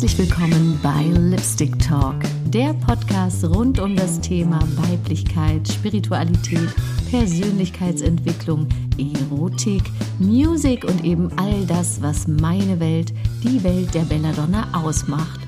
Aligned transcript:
Herzlich 0.00 0.30
willkommen 0.30 0.78
bei 0.80 1.06
Lipstick 1.06 1.76
Talk, 1.80 2.14
der 2.46 2.72
Podcast 2.72 3.44
rund 3.44 3.80
um 3.80 3.96
das 3.96 4.20
Thema 4.20 4.60
Weiblichkeit, 4.76 5.66
Spiritualität, 5.66 6.68
Persönlichkeitsentwicklung, 7.10 8.68
Erotik, 8.96 9.82
Musik 10.20 10.84
und 10.84 11.04
eben 11.04 11.36
all 11.36 11.66
das, 11.66 12.00
was 12.00 12.28
meine 12.28 12.78
Welt, 12.78 13.12
die 13.42 13.64
Welt 13.64 13.92
der 13.92 14.02
Belladonna 14.02 14.68
ausmacht. 14.72 15.40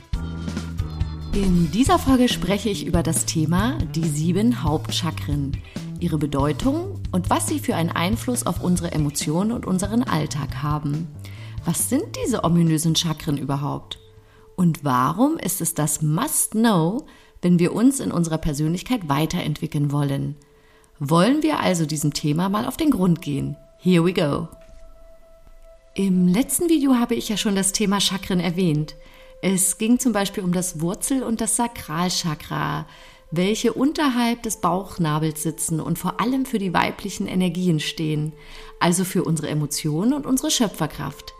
In 1.32 1.70
dieser 1.70 2.00
Folge 2.00 2.28
spreche 2.28 2.70
ich 2.70 2.84
über 2.84 3.04
das 3.04 3.26
Thema 3.26 3.78
die 3.94 4.08
sieben 4.08 4.64
Hauptchakren, 4.64 5.58
ihre 6.00 6.18
Bedeutung 6.18 7.00
und 7.12 7.30
was 7.30 7.46
sie 7.46 7.60
für 7.60 7.76
einen 7.76 7.90
Einfluss 7.90 8.44
auf 8.44 8.64
unsere 8.64 8.90
Emotionen 8.90 9.52
und 9.52 9.64
unseren 9.64 10.02
Alltag 10.02 10.60
haben. 10.60 11.06
Was 11.64 11.88
sind 11.88 12.16
diese 12.24 12.42
ominösen 12.42 12.96
Chakren 12.96 13.38
überhaupt? 13.38 14.00
Und 14.60 14.84
warum 14.84 15.38
ist 15.38 15.62
es 15.62 15.72
das 15.72 16.02
Must-Know, 16.02 17.06
wenn 17.40 17.58
wir 17.58 17.72
uns 17.72 17.98
in 17.98 18.12
unserer 18.12 18.36
Persönlichkeit 18.36 19.08
weiterentwickeln 19.08 19.90
wollen? 19.90 20.36
Wollen 20.98 21.42
wir 21.42 21.60
also 21.60 21.86
diesem 21.86 22.12
Thema 22.12 22.50
mal 22.50 22.66
auf 22.66 22.76
den 22.76 22.90
Grund 22.90 23.22
gehen? 23.22 23.56
Here 23.78 24.04
we 24.04 24.12
go! 24.12 24.48
Im 25.94 26.28
letzten 26.28 26.68
Video 26.68 26.96
habe 26.96 27.14
ich 27.14 27.30
ja 27.30 27.38
schon 27.38 27.56
das 27.56 27.72
Thema 27.72 28.02
Chakren 28.02 28.38
erwähnt. 28.38 28.96
Es 29.40 29.78
ging 29.78 29.98
zum 29.98 30.12
Beispiel 30.12 30.44
um 30.44 30.52
das 30.52 30.82
Wurzel- 30.82 31.22
und 31.22 31.40
das 31.40 31.56
Sakralchakra, 31.56 32.86
welche 33.30 33.72
unterhalb 33.72 34.42
des 34.42 34.58
Bauchnabels 34.58 35.42
sitzen 35.42 35.80
und 35.80 35.98
vor 35.98 36.20
allem 36.20 36.44
für 36.44 36.58
die 36.58 36.74
weiblichen 36.74 37.26
Energien 37.26 37.80
stehen, 37.80 38.34
also 38.78 39.04
für 39.04 39.24
unsere 39.24 39.48
Emotionen 39.48 40.12
und 40.12 40.26
unsere 40.26 40.50
Schöpferkraft. 40.50 41.32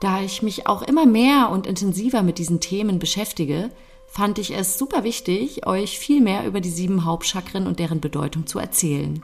Da 0.00 0.20
ich 0.20 0.42
mich 0.42 0.66
auch 0.66 0.82
immer 0.82 1.06
mehr 1.06 1.50
und 1.50 1.66
intensiver 1.66 2.22
mit 2.22 2.38
diesen 2.38 2.60
Themen 2.60 2.98
beschäftige, 2.98 3.70
fand 4.06 4.38
ich 4.38 4.54
es 4.54 4.78
super 4.78 5.04
wichtig, 5.04 5.66
euch 5.66 5.98
viel 5.98 6.20
mehr 6.20 6.46
über 6.46 6.60
die 6.60 6.70
sieben 6.70 7.04
Hauptchakren 7.04 7.66
und 7.66 7.78
deren 7.78 8.00
Bedeutung 8.00 8.46
zu 8.46 8.58
erzählen. 8.58 9.22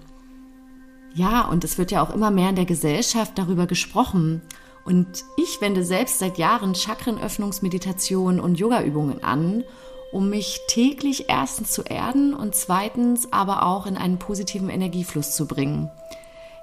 Ja, 1.15 1.43
und 1.49 1.63
es 1.65 1.77
wird 1.77 1.91
ja 1.91 2.03
auch 2.03 2.15
immer 2.15 2.31
mehr 2.31 2.49
in 2.49 2.57
der 2.57 2.65
Gesellschaft 2.65 3.37
darüber 3.37 3.67
gesprochen. 3.67 4.41
Und 4.85 5.25
ich 5.37 5.61
wende 5.61 5.85
selbst 5.85 6.19
seit 6.19 6.39
Jahren 6.39 6.75
Chakrenöffnungsmeditation 6.75 8.41
und 8.41 8.59
Yogaübungen 8.59 9.23
an, 9.23 9.63
um 10.11 10.31
mich 10.31 10.61
täglich 10.69 11.27
erstens 11.29 11.73
zu 11.73 11.83
erden 11.83 12.35
und 12.35 12.55
zweitens 12.55 13.33
aber 13.33 13.65
auch 13.67 13.87
in 13.87 13.97
einen 13.97 14.19
positiven 14.19 14.71
Energiefluss 14.71 15.37
zu 15.37 15.47
bringen. 15.47 15.91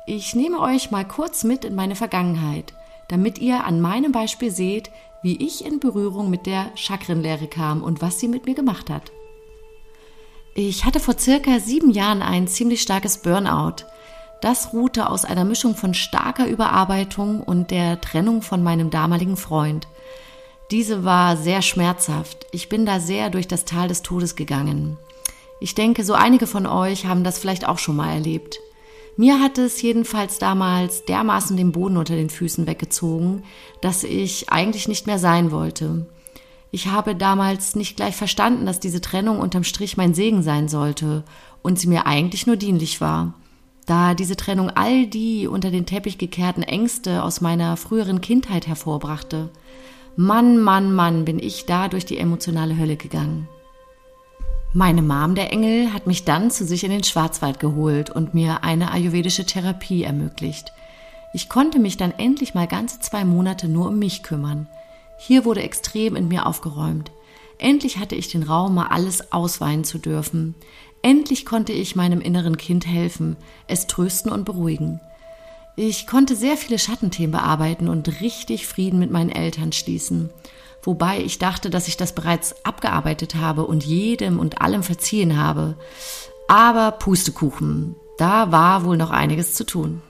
Ich 0.06 0.36
nehme 0.36 0.60
euch 0.60 0.92
mal 0.92 1.08
kurz 1.08 1.44
mit 1.44 1.64
in 1.64 1.76
meine 1.76 1.96
Vergangenheit 1.96 2.73
damit 3.10 3.40
ihr 3.40 3.66
an 3.66 3.82
meinem 3.82 4.12
Beispiel 4.12 4.52
seht, 4.52 4.90
wie 5.22 5.46
ich 5.46 5.66
in 5.66 5.80
Berührung 5.80 6.30
mit 6.30 6.46
der 6.46 6.72
Chakrenlehre 6.76 7.48
kam 7.48 7.84
und 7.84 8.02
was 8.02 8.20
sie 8.20 8.28
mit 8.28 8.46
mir 8.46 8.56
gemacht 8.56 8.90
hat. 8.90 9.12
Ich 10.56 10.86
hatte 10.86 11.00
vor 11.00 11.18
circa 11.18 11.60
sieben 11.60 11.92
Jahren 11.92 12.22
ein 12.22 12.48
ziemlich 12.48 12.82
starkes 12.82 13.20
Burnout. 13.20 13.86
Das 14.42 14.74
ruhte 14.74 15.10
aus 15.10 15.26
einer 15.26 15.44
Mischung 15.44 15.76
von 15.76 15.94
starker 15.94 16.48
Überarbeitung 16.48 17.42
und 17.42 17.72
der 17.72 18.00
Trennung 18.00 18.42
von 18.42 18.64
meinem 18.64 18.90
damaligen 18.90 19.38
Freund. 19.38 19.88
Diese 20.72 21.04
war 21.04 21.36
sehr 21.36 21.62
schmerzhaft. 21.62 22.46
Ich 22.52 22.70
bin 22.70 22.86
da 22.86 23.00
sehr 23.00 23.30
durch 23.30 23.48
das 23.48 23.66
Tal 23.66 23.88
des 23.88 24.02
Todes 24.02 24.36
gegangen. 24.36 24.98
Ich 25.60 25.76
denke, 25.76 26.04
so 26.06 26.14
einige 26.14 26.48
von 26.48 26.66
euch 26.66 27.06
haben 27.06 27.23
das 27.23 27.40
vielleicht 27.40 27.68
auch 27.68 27.80
schon 27.80 27.96
mal 27.96 28.14
erlebt. 28.14 28.60
Mir 29.20 29.42
hat 29.42 29.58
es 29.58 29.81
jedenfalls 29.81 30.39
damals 30.39 31.03
dermaßen 31.03 31.58
den 31.58 31.73
Boden 31.73 31.98
unter 31.98 32.16
den 32.16 32.30
Füßen 32.30 32.67
weggezogen, 32.67 33.44
dass 33.81 34.06
ich 34.06 34.50
eigentlich 34.50 34.88
nicht 34.88 35.08
mehr 35.08 35.20
sein 35.20 35.52
wollte. 35.52 36.06
Ich 36.72 36.88
habe 36.88 37.16
damals 37.16 37.76
nicht 37.76 37.98
gleich 37.98 38.16
verstanden, 38.16 38.66
dass 38.66 38.80
diese 38.80 39.02
Trennung 39.02 39.42
unterm 39.42 39.66
Strich 39.66 39.98
mein 39.98 40.14
Segen 40.14 40.42
sein 40.42 40.70
sollte 40.70 41.26
und 41.61 41.77
sie 41.77 41.88
mir 41.88 42.08
eigentlich 42.08 42.48
nur 42.48 42.55
dienlich 42.55 43.02
war. 43.02 43.33
Da 43.86 44.14
diese 44.14 44.38
Trennung 44.38 44.70
all 44.70 45.05
die 45.05 45.48
unter 45.48 45.70
den 45.70 45.86
Teppich 45.86 46.17
gekehrten 46.17 46.64
Ängste 46.64 47.21
aus 47.21 47.42
meiner 47.42 47.76
früheren 47.76 48.21
Kindheit 48.21 48.67
hervorbrachte. 48.67 49.49
Mann, 50.15 50.60
Mann, 50.61 50.94
Mann, 50.94 51.26
bin 51.26 51.39
ich 51.39 51.65
da 51.65 51.89
durch 51.89 52.05
die 52.05 52.20
emotionale 52.20 52.77
Hölle 52.77 52.95
gegangen. 52.95 53.49
Meine 54.74 55.02
Mom, 55.02 55.34
der 55.34 55.52
Engel, 55.52 55.94
hat 55.94 56.06
mich 56.06 56.26
dann 56.26 56.52
zu 56.52 56.64
sich 56.64 56.84
in 56.84 56.92
den 56.92 57.04
Schwarzwald 57.04 57.60
geholt 57.60 58.12
und 58.12 58.36
mir 58.36 58.64
eine 58.64 58.92
ayurvedische 58.92 59.44
Therapie 59.44 60.04
ermöglicht. 60.04 60.74
Ich 61.34 61.50
konnte 61.50 61.80
mich 61.80 61.98
dann 61.98 62.12
endlich 62.12 62.54
mal 62.54 62.68
ganze 62.68 63.00
zwei 63.00 63.26
Monate 63.26 63.68
nur 63.68 63.88
um 63.88 63.98
mich 63.98 64.22
kümmern. 64.22 64.68
Hier 65.18 65.44
wurde 65.44 65.64
extrem 65.64 66.16
in 66.16 66.28
mir 66.28 66.46
aufgeräumt. 66.46 67.10
Endlich 67.58 67.98
hatte 67.98 68.14
ich 68.14 68.28
den 68.28 68.44
Raum, 68.44 68.76
mal 68.76 68.88
alles 68.90 69.34
ausweinen 69.34 69.86
zu 69.86 69.98
dürfen. 69.98 70.54
Endlich 71.02 71.48
konnte 71.48 71.74
ich 71.74 71.96
meinem 71.96 72.22
inneren 72.22 72.56
Kind 72.56 72.86
helfen, 72.86 73.38
es 73.66 73.88
trösten 73.88 74.32
und 74.32 74.46
beruhigen. 74.46 75.00
Ich 75.78 76.06
konnte 76.06 76.36
sehr 76.36 76.58
viele 76.58 76.78
Schattenthemen 76.78 77.32
bearbeiten 77.32 77.90
und 77.90 78.22
richtig 78.22 78.68
Frieden 78.68 79.00
mit 79.00 79.10
meinen 79.10 79.32
Eltern 79.32 79.72
schließen 79.72 80.30
wobei 80.84 81.20
ich 81.20 81.40
dachte, 81.40 81.70
dass 81.70 81.88
ich 81.88 81.98
das 81.98 82.14
bereits 82.14 82.66
abgearbeitet 82.66 83.36
habe 83.36 83.66
und 83.66 83.86
jedem 83.86 84.40
und 84.40 84.62
allem 84.62 84.84
verziehen 84.84 85.38
habe. 85.38 85.76
Aber 86.48 86.92
Pustekuchen, 86.92 87.95
da 88.17 88.52
war 88.52 88.84
wohl 88.84 88.98
noch 88.98 89.12
einiges 89.12 89.54
zu 89.54 89.66
tun. 89.66 90.02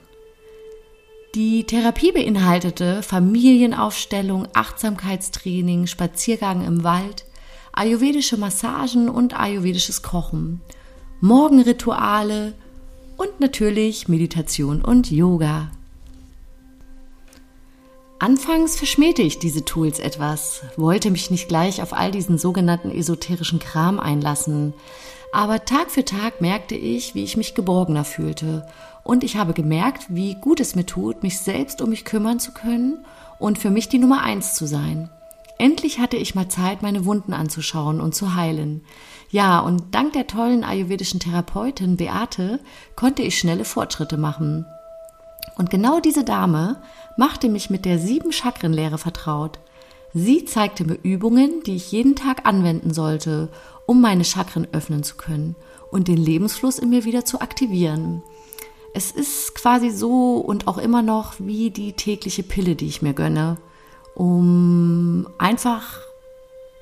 Die 1.36 1.64
Therapie 1.64 2.10
beinhaltete 2.10 3.04
Familienaufstellung, 3.04 4.48
Achtsamkeitstraining, 4.52 5.86
Spaziergang 5.86 6.66
im 6.66 6.82
Wald, 6.82 7.24
ayurvedische 7.72 8.36
Massagen 8.36 9.08
und 9.08 9.38
ayurvedisches 9.38 10.02
Kochen, 10.02 10.60
Morgenrituale 11.20 12.54
und 13.16 13.38
natürlich 13.38 14.08
Meditation 14.08 14.82
und 14.82 15.10
Yoga. 15.10 15.70
Anfangs 18.22 18.76
verschmähte 18.76 19.22
ich 19.22 19.38
diese 19.38 19.64
Tools 19.64 19.98
etwas, 19.98 20.60
wollte 20.76 21.10
mich 21.10 21.30
nicht 21.30 21.48
gleich 21.48 21.80
auf 21.80 21.94
all 21.94 22.10
diesen 22.10 22.36
sogenannten 22.36 22.90
esoterischen 22.90 23.60
Kram 23.60 23.98
einlassen. 23.98 24.74
Aber 25.32 25.64
Tag 25.64 25.90
für 25.90 26.04
Tag 26.04 26.42
merkte 26.42 26.74
ich, 26.74 27.14
wie 27.14 27.24
ich 27.24 27.38
mich 27.38 27.54
geborgener 27.54 28.04
fühlte. 28.04 28.68
Und 29.04 29.24
ich 29.24 29.36
habe 29.36 29.54
gemerkt, 29.54 30.04
wie 30.10 30.34
gut 30.34 30.60
es 30.60 30.74
mir 30.74 30.84
tut, 30.84 31.22
mich 31.22 31.38
selbst 31.38 31.80
um 31.80 31.88
mich 31.88 32.04
kümmern 32.04 32.38
zu 32.38 32.52
können 32.52 33.06
und 33.38 33.56
für 33.56 33.70
mich 33.70 33.88
die 33.88 33.98
Nummer 33.98 34.22
eins 34.22 34.54
zu 34.54 34.66
sein. 34.66 35.08
Endlich 35.56 35.98
hatte 35.98 36.18
ich 36.18 36.34
mal 36.34 36.48
Zeit, 36.48 36.82
meine 36.82 37.06
Wunden 37.06 37.32
anzuschauen 37.32 38.02
und 38.02 38.14
zu 38.14 38.34
heilen. 38.34 38.82
Ja, 39.30 39.60
und 39.60 39.94
dank 39.94 40.12
der 40.12 40.26
tollen 40.26 40.62
ayurvedischen 40.62 41.20
Therapeutin 41.20 41.96
Beate 41.96 42.60
konnte 42.96 43.22
ich 43.22 43.38
schnelle 43.38 43.64
Fortschritte 43.64 44.18
machen. 44.18 44.66
Und 45.56 45.70
genau 45.70 46.00
diese 46.00 46.24
Dame 46.24 46.82
machte 47.16 47.48
mich 47.48 47.70
mit 47.70 47.84
der 47.84 47.98
sieben 47.98 48.32
Chakrenlehre 48.32 48.98
vertraut. 48.98 49.58
Sie 50.12 50.44
zeigte 50.44 50.84
mir 50.84 50.98
Übungen, 51.02 51.62
die 51.64 51.76
ich 51.76 51.92
jeden 51.92 52.16
Tag 52.16 52.46
anwenden 52.46 52.92
sollte, 52.92 53.48
um 53.86 54.00
meine 54.00 54.24
Chakren 54.24 54.66
öffnen 54.72 55.02
zu 55.02 55.16
können 55.16 55.54
und 55.90 56.08
den 56.08 56.16
Lebensfluss 56.16 56.78
in 56.78 56.90
mir 56.90 57.04
wieder 57.04 57.24
zu 57.24 57.40
aktivieren. 57.40 58.22
Es 58.92 59.10
ist 59.12 59.54
quasi 59.54 59.90
so 59.90 60.36
und 60.36 60.66
auch 60.66 60.78
immer 60.78 61.02
noch 61.02 61.34
wie 61.38 61.70
die 61.70 61.92
tägliche 61.92 62.42
Pille, 62.42 62.74
die 62.74 62.86
ich 62.86 63.02
mir 63.02 63.14
gönne, 63.14 63.56
um 64.14 65.28
einfach 65.38 66.00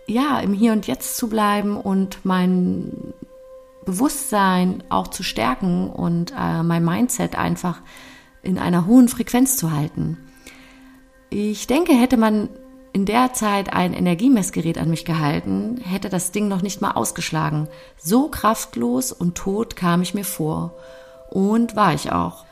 ja 0.06 0.40
im 0.40 0.54
Hier 0.54 0.72
und 0.72 0.86
Jetzt 0.86 1.16
zu 1.18 1.28
bleiben 1.28 1.76
und 1.76 2.24
mein 2.24 3.12
Bewusstsein 3.84 4.82
auch 4.88 5.08
zu 5.08 5.22
stärken 5.22 5.90
und 5.90 6.32
äh, 6.38 6.62
mein 6.62 6.84
Mindset 6.84 7.36
einfach 7.36 7.80
in 8.48 8.58
einer 8.58 8.86
hohen 8.86 9.08
Frequenz 9.08 9.56
zu 9.56 9.70
halten. 9.72 10.16
Ich 11.30 11.66
denke, 11.66 11.92
hätte 11.92 12.16
man 12.16 12.48
in 12.94 13.04
der 13.04 13.34
Zeit 13.34 13.72
ein 13.72 13.92
Energiemessgerät 13.92 14.78
an 14.78 14.88
mich 14.88 15.04
gehalten, 15.04 15.78
hätte 15.84 16.08
das 16.08 16.32
Ding 16.32 16.48
noch 16.48 16.62
nicht 16.62 16.80
mal 16.80 16.92
ausgeschlagen. 16.92 17.68
So 17.98 18.28
kraftlos 18.28 19.12
und 19.12 19.36
tot 19.36 19.76
kam 19.76 20.02
ich 20.02 20.14
mir 20.14 20.24
vor. 20.24 20.74
Und 21.30 21.76
war 21.76 21.92
ich 21.92 22.10
auch. 22.10 22.46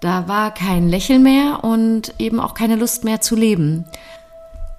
Da 0.00 0.26
war 0.26 0.52
kein 0.52 0.88
Lächeln 0.88 1.22
mehr 1.22 1.62
und 1.62 2.14
eben 2.18 2.40
auch 2.40 2.54
keine 2.54 2.76
Lust 2.76 3.04
mehr 3.04 3.20
zu 3.20 3.36
leben. 3.36 3.84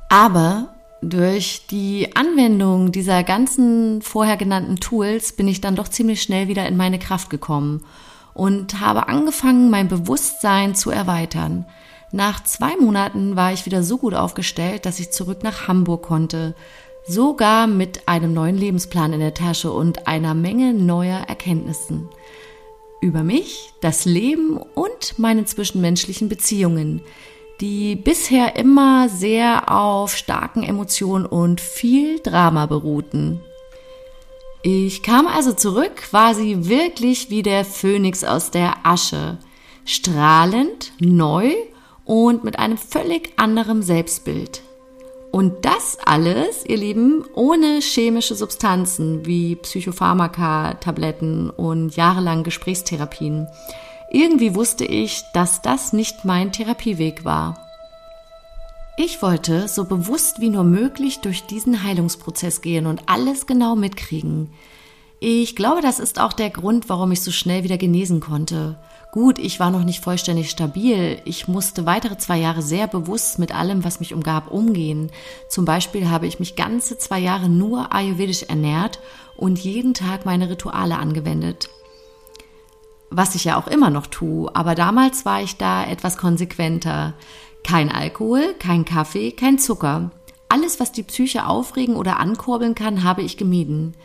Aber 0.10 0.70
durch 1.02 1.68
die 1.70 2.16
Anwendung 2.16 2.92
dieser 2.92 3.24
ganzen 3.24 4.02
vorher 4.02 4.38
genannten 4.38 4.78
Tools 4.78 5.34
bin 5.34 5.48
ich 5.48 5.62
dann 5.62 5.76
doch 5.76 5.88
ziemlich 5.88 6.24
schnell 6.24 6.48
wieder 6.48 6.68
in 6.68 6.78
meine 6.78 6.98
Kraft 6.98 7.30
gekommen 7.30 7.86
und 8.36 8.80
habe 8.82 9.08
angefangen, 9.08 9.72
mein 9.72 9.88
Bewusstsein 9.88 10.76
zu 10.76 10.92
erweitern. 10.92 11.66
Nach 12.12 12.44
zwei 12.44 12.76
Monaten 12.78 13.36
war 13.36 13.52
ich 13.52 13.66
wieder 13.66 13.82
so 13.82 13.98
gut 13.98 14.14
aufgestellt, 14.14 14.86
dass 14.86 15.00
ich 15.00 15.12
zurück 15.12 15.42
nach 15.42 15.68
Hamburg 15.68 16.04
konnte, 16.04 16.54
sogar 17.08 17.66
mit 17.66 18.08
einem 18.08 18.34
neuen 18.34 18.58
Lebensplan 18.58 19.14
in 19.14 19.22
der 19.22 19.34
Tasche 19.34 19.72
und 19.72 20.08
einer 20.08 20.34
Menge 20.34 20.74
neuer 20.74 21.22
Erkenntnissen 21.28 22.10
über 23.02 23.24
mich, 23.24 23.72
das 23.82 24.06
Leben 24.06 24.58
und 24.58 25.18
meine 25.18 25.46
zwischenmenschlichen 25.46 26.28
Beziehungen, 26.28 27.02
die 27.62 27.96
bisher 27.96 28.56
immer 28.56 29.08
sehr 29.10 29.72
auf 29.72 30.16
starken 30.16 30.64
Emotionen 30.64 31.26
und 31.26 31.62
viel 31.62 32.20
Drama 32.20 32.66
beruhten. 32.66 33.42
Ich 34.68 35.04
kam 35.04 35.28
also 35.28 35.54
zurück 35.54 35.96
quasi 35.98 36.58
wirklich 36.62 37.30
wie 37.30 37.44
der 37.44 37.66
Phönix 37.66 38.24
aus 38.24 38.50
der 38.50 38.78
Asche, 38.84 39.38
strahlend, 39.86 40.92
neu 41.00 41.52
und 42.04 42.44
mit 42.44 42.58
einem 42.58 42.76
völlig 42.76 43.34
anderen 43.36 43.84
Selbstbild. 43.84 44.64
Und 45.32 45.66
das 45.66 46.00
alles, 46.04 46.66
ihr 46.66 46.78
Lieben, 46.78 47.26
ohne 47.36 47.80
chemische 47.80 48.34
Substanzen 48.34 49.28
wie 49.28 49.56
Psychopharmaka, 49.56 50.74
Tabletten 50.82 51.52
und 51.52 51.96
jahrelang 51.96 52.42
Gesprächstherapien. 52.42 53.48
Irgendwie 54.10 54.56
wusste 54.56 54.86
ich, 54.86 55.22
dass 55.36 55.62
das 55.62 55.94
nicht 55.94 56.26
mein 56.26 56.52
Therapieweg 56.52 57.24
war. 57.24 57.65
Ich 58.98 59.22
wollte 59.22 59.68
so 59.68 59.84
bewusst 59.84 60.40
wie 60.40 60.50
nur 60.50 60.64
möglich 60.64 61.20
durch 61.20 61.46
diesen 61.46 61.84
Heilungsprozess 61.84 62.62
gehen 62.62 62.86
und 62.86 63.04
alles 63.08 63.46
genau 63.46 63.76
mitkriegen. 63.76 64.50
Ich 65.20 65.58
glaube, 65.58 65.82
das 65.82 66.00
ist 66.00 66.18
auch 66.20 66.32
der 66.32 66.50
Grund, 66.50 66.88
warum 66.88 67.12
ich 67.12 67.22
so 67.22 67.32
schnell 67.32 67.64
wieder 67.66 67.78
genesen 67.78 68.22
konnte. 68.22 68.78
Gut, 69.12 69.38
ich 69.38 69.60
war 69.60 69.70
noch 69.70 69.84
nicht 69.84 70.02
vollständig 70.02 70.50
stabil. 70.50 71.22
Ich 71.26 71.48
musste 71.50 71.86
weitere 71.86 72.18
zwei 72.18 72.38
Jahre 72.38 72.62
sehr 72.62 72.88
bewusst 72.88 73.38
mit 73.38 73.54
allem, 73.54 73.84
was 73.84 74.00
mich 74.00 74.14
umgab, 74.14 74.50
umgehen. 74.50 75.12
Zum 75.50 75.66
Beispiel 75.66 76.10
habe 76.10 76.28
ich 76.28 76.40
mich 76.40 76.56
ganze 76.56 76.98
zwei 76.98 77.20
Jahre 77.20 77.50
nur 77.50 77.94
ayurvedisch 77.94 78.44
ernährt 78.44 79.00
und 79.36 79.60
jeden 79.60 79.94
Tag 79.94 80.26
meine 80.26 80.50
Rituale 80.50 80.98
angewendet. 80.98 81.70
Was 83.10 83.36
ich 83.36 83.44
ja 83.44 83.58
auch 83.58 83.68
immer 83.68 83.90
noch 83.90 84.08
tue, 84.08 84.54
aber 84.56 84.74
damals 84.76 85.26
war 85.26 85.42
ich 85.42 85.58
da 85.58 85.86
etwas 85.86 86.18
konsequenter. 86.18 87.14
Kein 87.66 87.92
Alkohol, 87.92 88.54
kein 88.60 88.86
Kaffee, 88.86 89.32
kein 89.32 89.58
Zucker. 89.58 90.12
Alles, 90.50 90.80
was 90.80 90.92
die 90.92 91.02
Psyche 91.02 91.48
aufregen 91.48 91.96
oder 91.96 92.20
ankurbeln 92.20 92.76
kann, 92.76 93.04
habe 93.04 93.24
ich 93.24 93.38
gemieden. 93.38 93.96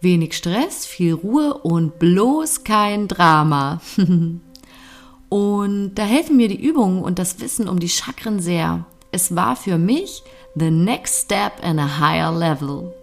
Wenig 0.00 0.32
Stress, 0.32 0.86
viel 0.86 1.12
Ruhe 1.12 1.52
und 1.52 1.98
bloß 1.98 2.64
kein 2.64 3.08
Drama. 3.08 3.82
und 5.28 5.94
da 5.96 6.02
helfen 6.02 6.38
mir 6.38 6.48
die 6.48 6.64
Übungen 6.64 7.02
und 7.02 7.18
das 7.18 7.40
Wissen 7.40 7.68
um 7.68 7.78
die 7.78 7.90
Chakren 7.90 8.40
sehr. 8.40 8.86
Es 9.12 9.36
war 9.36 9.54
für 9.54 9.76
mich 9.76 10.22
the 10.54 10.70
next 10.70 11.26
step 11.26 11.62
in 11.62 11.78
a 11.78 12.00
higher 12.00 12.32
level. 12.32 12.94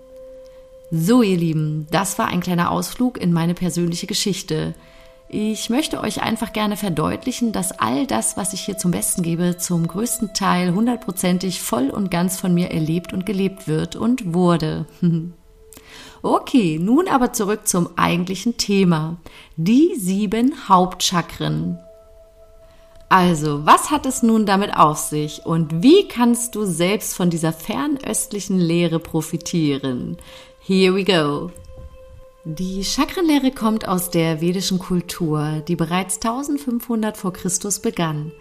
So, 0.89 1.21
ihr 1.21 1.37
Lieben, 1.37 1.85
das 1.91 2.17
war 2.17 2.29
ein 2.29 2.41
kleiner 2.41 2.71
Ausflug 2.71 3.21
in 3.21 3.33
meine 3.33 3.53
persönliche 3.53 4.07
Geschichte. 4.07 4.73
Ich 5.29 5.69
möchte 5.69 5.99
euch 5.99 6.21
einfach 6.21 6.53
gerne 6.53 6.77
verdeutlichen, 6.77 7.51
dass 7.51 7.77
all 7.79 8.07
das, 8.07 8.37
was 8.37 8.53
ich 8.53 8.61
hier 8.61 8.77
zum 8.77 8.91
Besten 8.91 9.23
gebe, 9.23 9.57
zum 9.57 9.85
größten 9.85 10.33
Teil 10.33 10.73
hundertprozentig 10.73 11.61
voll 11.61 11.89
und 11.89 12.09
ganz 12.09 12.39
von 12.39 12.53
mir 12.53 12.71
erlebt 12.71 13.11
und 13.11 13.25
gelebt 13.25 13.67
wird 13.67 13.97
und 13.97 14.33
wurde. 14.33 14.85
okay, 16.21 16.79
nun 16.81 17.09
aber 17.09 17.33
zurück 17.33 17.67
zum 17.67 17.89
eigentlichen 17.97 18.55
Thema. 18.55 19.17
Die 19.57 19.95
sieben 19.97 20.69
Hauptchakren. 20.69 21.77
Also, 23.09 23.65
was 23.65 23.91
hat 23.91 24.05
es 24.05 24.23
nun 24.23 24.45
damit 24.45 24.77
auf 24.77 24.97
sich 24.97 25.45
und 25.45 25.83
wie 25.83 26.07
kannst 26.07 26.55
du 26.55 26.65
selbst 26.65 27.15
von 27.15 27.29
dieser 27.29 27.51
fernöstlichen 27.51 28.59
Lehre 28.59 28.99
profitieren? 28.99 30.17
Here 30.59 30.93
we 30.93 31.03
go. 31.03 31.51
Die 32.49 32.85
Chakrenlehre 32.85 33.51
kommt 33.51 33.89
aus 33.89 34.09
der 34.09 34.39
vedischen 34.39 34.79
Kultur, 34.79 35.61
die 35.67 35.75
bereits 35.75 36.15
1500 36.15 37.17
vor 37.17 37.33
Christus 37.33 37.81
begann. 37.81 38.31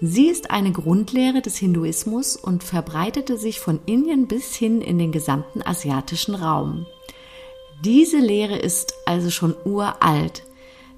Sie 0.00 0.28
ist 0.28 0.52
eine 0.52 0.70
Grundlehre 0.70 1.42
des 1.42 1.56
Hinduismus 1.56 2.36
und 2.36 2.62
verbreitete 2.62 3.36
sich 3.36 3.58
von 3.58 3.80
Indien 3.84 4.28
bis 4.28 4.54
hin 4.54 4.80
in 4.80 4.96
den 4.96 5.10
gesamten 5.10 5.60
asiatischen 5.60 6.36
Raum. 6.36 6.86
Diese 7.84 8.18
Lehre 8.18 8.56
ist 8.56 8.94
also 9.06 9.28
schon 9.28 9.56
uralt. 9.64 10.44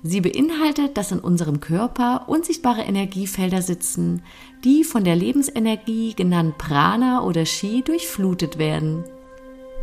Sie 0.03 0.21
beinhaltet, 0.21 0.99
dass 0.99 1.13
in 1.13 1.21
unserem 1.21 1.61
Körper 1.61 2.25
unsichtbare 2.27 2.83
Energiefelder 2.83 3.63
sitzen, 3.63 4.23
die 4.65 4.85
von 4.85 5.05
der 5.05 5.17
Lebensenergie 5.17 6.13
genannt 6.13 6.59
Prana 6.59 7.25
oder 7.25 7.45
Chi 7.45 7.81
durchflutet 7.81 8.59
werden. 8.59 9.07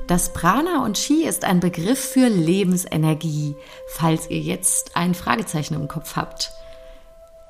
Das 0.07 0.31
Prana 0.31 0.85
und 0.85 0.95
Chi 0.95 1.25
ist 1.25 1.43
ein 1.43 1.59
Begriff 1.59 1.99
für 1.99 2.29
Lebensenergie, 2.29 3.55
falls 3.89 4.29
ihr 4.29 4.39
jetzt 4.39 4.95
ein 4.95 5.13
Fragezeichen 5.13 5.73
im 5.73 5.89
Kopf 5.89 6.15
habt. 6.15 6.51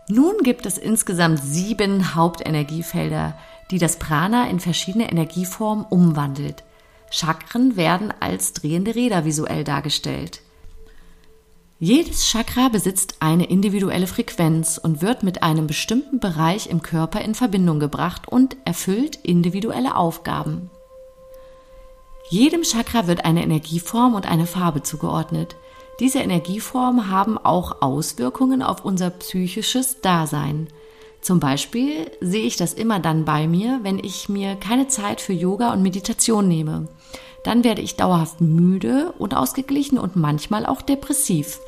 Nun 0.09 0.37
gibt 0.41 0.65
es 0.65 0.79
insgesamt 0.79 1.39
sieben 1.43 2.15
Hauptenergiefelder, 2.15 3.37
die 3.69 3.77
das 3.77 3.99
Prana 3.99 4.49
in 4.49 4.59
verschiedene 4.59 5.11
Energieformen 5.11 5.85
umwandelt. 5.85 6.63
Chakren 7.11 7.77
werden 7.77 8.11
als 8.19 8.53
drehende 8.53 8.95
Räder 8.95 9.23
visuell 9.23 9.63
dargestellt. 9.63 10.41
Jedes 11.79 12.25
Chakra 12.25 12.69
besitzt 12.69 13.17
eine 13.19 13.45
individuelle 13.45 14.07
Frequenz 14.07 14.79
und 14.79 15.03
wird 15.03 15.21
mit 15.21 15.43
einem 15.43 15.67
bestimmten 15.67 16.19
Bereich 16.19 16.71
im 16.71 16.81
Körper 16.81 17.21
in 17.21 17.35
Verbindung 17.35 17.79
gebracht 17.79 18.27
und 18.27 18.57
erfüllt 18.65 19.17
individuelle 19.17 19.95
Aufgaben. 19.95 20.71
Jedem 22.29 22.63
Chakra 22.63 23.07
wird 23.07 23.23
eine 23.23 23.41
Energieform 23.41 24.13
und 24.13 24.29
eine 24.29 24.47
Farbe 24.47 24.83
zugeordnet. 24.83 25.55
Diese 25.99 26.19
Energieformen 26.19 27.09
haben 27.09 27.37
auch 27.37 27.81
Auswirkungen 27.81 28.61
auf 28.61 28.83
unser 28.83 29.09
psychisches 29.11 30.01
Dasein. 30.01 30.67
Zum 31.21 31.39
Beispiel 31.39 32.11
sehe 32.19 32.45
ich 32.45 32.57
das 32.57 32.73
immer 32.73 32.99
dann 32.99 33.25
bei 33.25 33.47
mir, 33.47 33.79
wenn 33.81 33.97
ich 33.97 34.29
mir 34.29 34.55
keine 34.55 34.87
Zeit 34.87 35.21
für 35.21 35.33
Yoga 35.33 35.71
und 35.71 35.81
Meditation 35.81 36.47
nehme. 36.47 36.89
Dann 37.43 37.63
werde 37.63 37.81
ich 37.81 37.95
dauerhaft 37.95 38.41
müde 38.41 39.13
und 39.17 39.33
ausgeglichen 39.33 39.97
und 39.97 40.17
manchmal 40.17 40.65
auch 40.65 40.81
depressiv. 40.81 41.59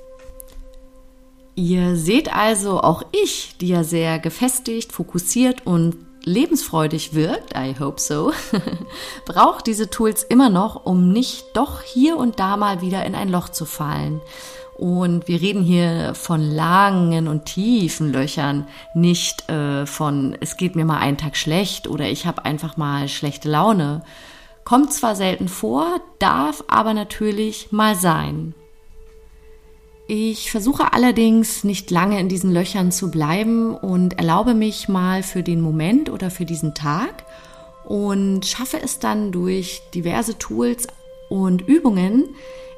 Ihr 1.56 1.96
seht 1.96 2.34
also, 2.34 2.82
auch 2.82 3.04
ich, 3.12 3.56
die 3.60 3.70
ja 3.70 3.84
sehr 3.84 4.20
gefestigt, 4.20 4.92
fokussiert 4.92 5.66
und 5.66 5.96
lebensfreudig 6.24 7.14
wirkt, 7.14 7.56
I 7.56 7.76
hope 7.80 8.00
so, 8.00 8.32
braucht 9.26 9.68
diese 9.68 9.90
Tools 9.90 10.24
immer 10.24 10.50
noch, 10.50 10.86
um 10.86 11.12
nicht 11.12 11.46
doch 11.54 11.82
hier 11.82 12.18
und 12.18 12.40
da 12.40 12.58
mal 12.58 12.82
wieder 12.82 13.06
in 13.06 13.16
ein 13.16 13.30
Loch 13.30 13.50
zu 13.50 13.66
fallen. 13.66 14.22
Und 14.78 15.28
wir 15.28 15.42
reden 15.42 15.62
hier 15.62 16.14
von 16.16 16.40
langen 16.40 17.28
und 17.28 17.44
tiefen 17.44 18.14
Löchern, 18.14 18.66
nicht 18.94 19.50
äh, 19.50 19.86
von 19.86 20.38
es 20.40 20.56
geht 20.56 20.78
mir 20.78 20.86
mal 20.86 21.00
einen 21.00 21.18
Tag 21.18 21.36
schlecht 21.36 21.86
oder 21.86 22.08
ich 22.08 22.26
habe 22.26 22.46
einfach 22.46 22.78
mal 22.78 23.10
schlechte 23.10 23.50
Laune. 23.50 24.04
Kommt 24.64 24.94
zwar 24.94 25.16
selten 25.16 25.50
vor, 25.50 26.00
darf 26.20 26.64
aber 26.70 26.94
natürlich 26.94 27.74
mal 27.74 27.96
sein. 27.96 28.54
Ich 30.12 30.50
versuche 30.50 30.92
allerdings 30.94 31.64
nicht 31.64 31.92
lange 31.92 32.20
in 32.20 32.30
diesen 32.30 32.52
Löchern 32.52 32.92
zu 32.92 33.12
bleiben 33.12 33.76
und 33.76 34.18
erlaube 34.18 34.56
mich 34.56 34.90
mal 34.90 35.22
für 35.22 35.44
den 35.44 35.62
Moment 35.62 36.10
oder 36.10 36.32
für 36.32 36.46
diesen 36.46 36.74
Tag 36.74 37.26
und 37.84 38.44
schaffe 38.44 38.82
es 38.82 38.98
dann 38.98 39.32
durch 39.32 39.84
diverse 39.94 40.36
Tools 40.40 40.88
und 41.30 41.62
Übungen 41.68 42.30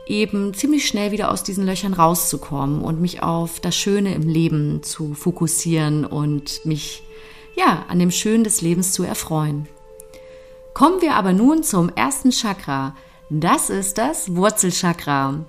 eben 0.06 0.54
ziemlich 0.54 0.86
schnell 0.86 1.14
wieder 1.14 1.32
aus 1.32 1.44
diesen 1.44 1.66
Löchern 1.66 1.94
rauszukommen 1.94 2.82
und 2.82 3.00
mich 3.00 3.24
auf 3.24 3.62
das 3.62 3.78
Schöne 3.78 4.14
im 4.14 4.28
Leben 4.28 4.84
zu 4.84 5.14
fokussieren 5.14 6.04
und 6.04 6.66
mich 6.66 7.02
ja 7.56 7.86
an 7.88 8.00
dem 8.00 8.12
Schönen 8.12 8.44
des 8.44 8.60
Lebens 8.62 8.92
zu 8.92 9.04
erfreuen. 9.04 9.70
Kommen 10.74 11.02
wir 11.02 11.16
aber 11.16 11.32
nun 11.32 11.64
zum 11.64 11.96
ersten 11.96 12.32
Chakra. 12.32 12.94
Das 13.30 13.70
ist 13.70 13.98
das 13.98 14.36
Wurzelchakra 14.36 15.46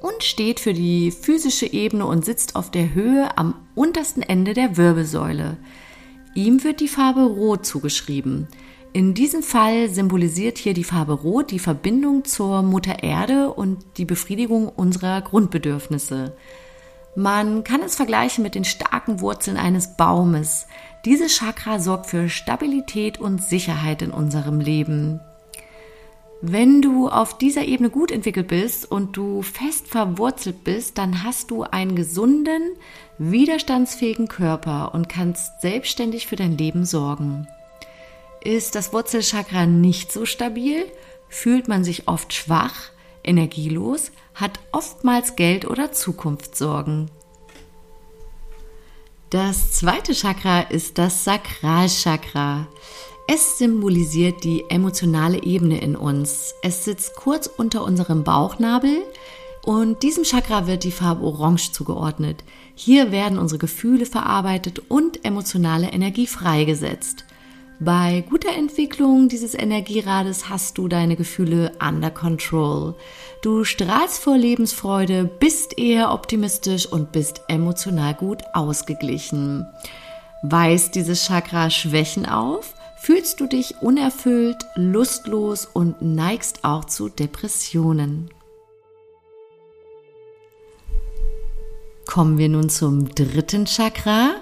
und 0.00 0.22
steht 0.22 0.60
für 0.60 0.72
die 0.72 1.10
physische 1.10 1.66
Ebene 1.66 2.06
und 2.06 2.24
sitzt 2.24 2.56
auf 2.56 2.70
der 2.70 2.94
Höhe 2.94 3.36
am 3.36 3.54
untersten 3.74 4.22
Ende 4.22 4.54
der 4.54 4.76
Wirbelsäule. 4.76 5.56
Ihm 6.34 6.64
wird 6.64 6.80
die 6.80 6.88
Farbe 6.88 7.22
Rot 7.22 7.66
zugeschrieben. 7.66 8.48
In 8.92 9.14
diesem 9.14 9.42
Fall 9.42 9.88
symbolisiert 9.88 10.58
hier 10.58 10.74
die 10.74 10.84
Farbe 10.84 11.12
Rot 11.12 11.50
die 11.50 11.58
Verbindung 11.58 12.24
zur 12.24 12.62
Mutter 12.62 13.02
Erde 13.02 13.52
und 13.52 13.84
die 13.98 14.04
Befriedigung 14.04 14.68
unserer 14.68 15.20
Grundbedürfnisse. 15.22 16.36
Man 17.16 17.64
kann 17.64 17.82
es 17.82 17.96
vergleichen 17.96 18.42
mit 18.42 18.54
den 18.54 18.64
starken 18.64 19.20
Wurzeln 19.20 19.56
eines 19.56 19.96
Baumes. 19.96 20.66
Dieses 21.04 21.32
Chakra 21.36 21.78
sorgt 21.78 22.06
für 22.06 22.28
Stabilität 22.28 23.18
und 23.18 23.42
Sicherheit 23.42 24.02
in 24.02 24.10
unserem 24.10 24.60
Leben. 24.60 25.20
Wenn 26.42 26.80
du 26.80 27.08
auf 27.08 27.36
dieser 27.36 27.66
Ebene 27.66 27.90
gut 27.90 28.10
entwickelt 28.10 28.48
bist 28.48 28.90
und 28.90 29.14
du 29.14 29.42
fest 29.42 29.88
verwurzelt 29.88 30.64
bist, 30.64 30.96
dann 30.96 31.22
hast 31.22 31.50
du 31.50 31.64
einen 31.64 31.94
gesunden, 31.94 32.62
widerstandsfähigen 33.18 34.26
Körper 34.26 34.94
und 34.94 35.10
kannst 35.10 35.60
selbstständig 35.60 36.26
für 36.26 36.36
dein 36.36 36.56
Leben 36.56 36.86
sorgen. 36.86 37.46
Ist 38.42 38.74
das 38.74 38.94
Wurzelchakra 38.94 39.66
nicht 39.66 40.12
so 40.12 40.24
stabil, 40.24 40.86
fühlt 41.28 41.68
man 41.68 41.84
sich 41.84 42.08
oft 42.08 42.32
schwach, 42.32 42.90
energielos, 43.22 44.10
hat 44.34 44.60
oftmals 44.72 45.36
Geld- 45.36 45.66
oder 45.66 45.92
Zukunftssorgen. 45.92 47.10
Das 49.28 49.72
zweite 49.72 50.14
Chakra 50.14 50.62
ist 50.62 50.96
das 50.96 51.22
Sakralchakra. 51.24 52.66
Es 53.32 53.58
symbolisiert 53.58 54.42
die 54.42 54.64
emotionale 54.70 55.44
Ebene 55.44 55.80
in 55.80 55.94
uns. 55.94 56.52
Es 56.62 56.84
sitzt 56.84 57.14
kurz 57.14 57.46
unter 57.46 57.84
unserem 57.84 58.24
Bauchnabel 58.24 59.04
und 59.62 60.02
diesem 60.02 60.24
Chakra 60.24 60.66
wird 60.66 60.82
die 60.82 60.90
Farbe 60.90 61.22
Orange 61.22 61.70
zugeordnet. 61.70 62.42
Hier 62.74 63.12
werden 63.12 63.38
unsere 63.38 63.60
Gefühle 63.60 64.04
verarbeitet 64.04 64.80
und 64.88 65.24
emotionale 65.24 65.92
Energie 65.92 66.26
freigesetzt. 66.26 67.24
Bei 67.78 68.24
guter 68.28 68.52
Entwicklung 68.52 69.28
dieses 69.28 69.54
Energierades 69.54 70.48
hast 70.48 70.76
du 70.76 70.88
deine 70.88 71.14
Gefühle 71.14 71.70
under 71.80 72.10
control. 72.10 72.96
Du 73.42 73.62
strahlst 73.62 74.24
vor 74.24 74.36
Lebensfreude, 74.36 75.30
bist 75.38 75.78
eher 75.78 76.12
optimistisch 76.12 76.84
und 76.84 77.12
bist 77.12 77.42
emotional 77.46 78.14
gut 78.14 78.42
ausgeglichen. 78.54 79.68
Weist 80.42 80.96
dieses 80.96 81.26
Chakra 81.26 81.70
Schwächen 81.70 82.26
auf, 82.26 82.74
fühlst 83.00 83.40
du 83.40 83.46
dich 83.46 83.80
unerfüllt, 83.80 84.58
lustlos 84.74 85.66
und 85.72 86.02
neigst 86.02 86.64
auch 86.64 86.84
zu 86.84 87.08
Depressionen. 87.08 88.30
Kommen 92.06 92.36
wir 92.36 92.48
nun 92.48 92.68
zum 92.68 93.08
dritten 93.14 93.64
Chakra, 93.64 94.34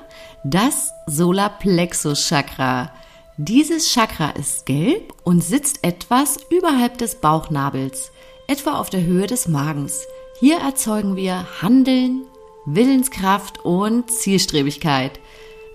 das 0.42 0.90
Solarplexus 1.06 2.26
Chakra. 2.28 2.90
Dieses 3.36 3.92
Chakra 3.92 4.30
ist 4.30 4.66
gelb 4.66 5.14
und 5.22 5.44
sitzt 5.44 5.84
etwas 5.84 6.38
überhalb 6.50 6.98
des 6.98 7.16
Bauchnabels, 7.16 8.10
etwa 8.48 8.80
auf 8.80 8.90
der 8.90 9.04
Höhe 9.04 9.28
des 9.28 9.46
Magens. 9.46 10.04
Hier 10.40 10.58
erzeugen 10.58 11.14
wir 11.14 11.46
Handeln, 11.62 12.22
Willenskraft 12.66 13.64
und 13.64 14.10
Zielstrebigkeit. 14.10 15.20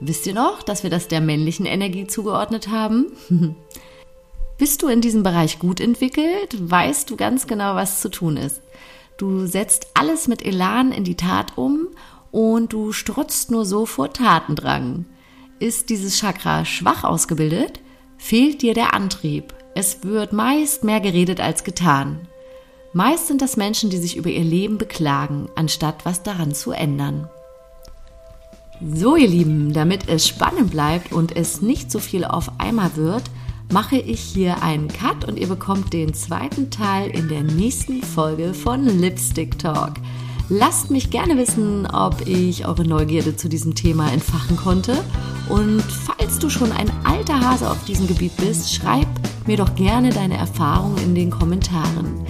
Wisst 0.06 0.28
ihr 0.28 0.34
noch, 0.34 0.64
dass 0.64 0.84
wir 0.84 0.90
das 0.90 1.08
der 1.08 1.22
männlichen 1.22 1.66
Energie 1.66 2.08
zugeordnet 2.08 2.68
haben? 2.68 3.14
Bist 4.58 4.82
du 4.82 4.88
in 4.88 5.00
diesem 5.00 5.24
Bereich 5.24 5.60
gut 5.60 5.80
entwickelt, 5.80 6.58
weißt 6.60 7.10
du 7.10 7.16
ganz 7.16 7.48
genau, 7.48 7.76
was 7.76 8.02
zu 8.02 8.10
tun 8.10 8.36
ist. 8.36 8.62
Du 9.18 9.46
setzt 9.46 9.88
alles 9.94 10.28
mit 10.28 10.44
Elan 10.46 10.92
in 10.92 11.06
die 11.06 11.16
Tat 11.16 11.58
um 11.58 11.88
und 12.32 12.74
du 12.74 12.92
strotzt 12.92 13.50
nur 13.50 13.66
so 13.66 13.86
vor 13.86 14.12
Tatendrang. 14.12 15.06
Ist 15.60 15.90
dieses 15.90 16.20
Chakra 16.20 16.66
schwach 16.66 17.06
ausgebildet, 17.06 17.80
fehlt 18.18 18.62
dir 18.62 18.74
der 18.74 18.94
Antrieb. 18.94 19.54
Es 19.74 20.04
wird 20.04 20.34
meist 20.34 20.84
mehr 20.84 21.00
geredet 21.00 21.40
als 21.40 21.64
getan. 21.64 22.28
Meist 22.92 23.28
sind 23.28 23.42
das 23.42 23.56
Menschen, 23.56 23.90
die 23.90 23.98
sich 23.98 24.18
über 24.18 24.30
ihr 24.30 24.44
Leben 24.44 24.78
beklagen, 24.78 25.48
anstatt 25.56 26.04
was 26.04 26.24
daran 26.24 26.54
zu 26.54 26.72
ändern. 26.72 27.30
So, 28.82 29.16
ihr 29.16 29.28
Lieben, 29.28 29.72
damit 29.72 30.10
es 30.10 30.28
spannend 30.28 30.72
bleibt 30.72 31.14
und 31.14 31.36
es 31.36 31.62
nicht 31.62 31.92
so 31.92 32.00
viel 32.00 32.26
auf 32.26 32.60
einmal 32.60 32.96
wird, 32.96 33.24
mache 33.72 33.98
ich 33.98 34.20
hier 34.20 34.62
einen 34.64 34.88
Cut 34.88 35.26
und 35.26 35.38
ihr 35.38 35.48
bekommt 35.48 35.94
den 35.94 36.14
zweiten 36.14 36.70
Teil 36.70 37.10
in 37.12 37.30
der 37.30 37.44
nächsten 37.44 38.02
Folge 38.02 38.54
von 38.54 38.86
Lipstick 38.86 39.58
Talk. 39.60 39.94
Lasst 40.50 40.92
mich 40.92 41.10
gerne 41.10 41.38
wissen, 41.38 41.86
ob 41.86 42.28
ich 42.28 42.68
eure 42.68 42.86
Neugierde 42.86 43.36
zu 43.36 43.48
diesem 43.48 43.76
Thema 43.76 44.12
entfachen 44.12 44.58
konnte. 44.58 44.98
Und 45.50 45.82
falls 45.82 46.40
du 46.40 46.50
schon 46.50 46.72
ein 46.72 46.92
alter 47.06 47.40
Hase 47.40 47.70
auf 47.70 47.84
diesem 47.86 48.08
Gebiet 48.08 48.36
bist, 48.38 48.74
schreib 48.74 49.08
mir 49.46 49.58
doch 49.58 49.74
gerne 49.76 50.10
deine 50.10 50.38
Erfahrungen 50.38 50.98
in 50.98 51.16
den 51.16 51.30
Kommentaren. 51.30 52.26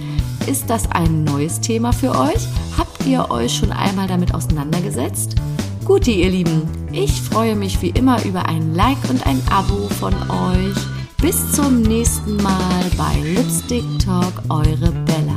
Ist 0.46 0.70
das 0.70 0.90
ein 0.92 1.24
neues 1.24 1.60
Thema 1.60 1.92
für 1.92 2.10
euch? 2.10 2.46
Habt 2.78 3.06
ihr 3.06 3.30
euch 3.30 3.56
schon 3.56 3.72
einmal 3.72 4.06
damit 4.06 4.34
auseinandergesetzt? 4.34 5.36
Gute, 5.84 6.12
ihr 6.12 6.30
Lieben, 6.30 6.62
ich 6.92 7.20
freue 7.20 7.54
mich 7.54 7.82
wie 7.82 7.90
immer 7.90 8.24
über 8.24 8.46
ein 8.46 8.74
Like 8.74 8.96
und 9.10 9.26
ein 9.26 9.42
Abo 9.50 9.86
von 10.00 10.14
euch. 10.14 10.76
Bis 11.20 11.52
zum 11.52 11.82
nächsten 11.82 12.36
Mal 12.38 12.90
bei 12.96 13.20
Lipstick 13.22 13.84
Talk, 13.98 14.32
eure 14.48 14.90
Band. 15.04 15.33